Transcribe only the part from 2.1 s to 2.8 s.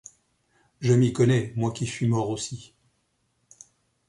aussi.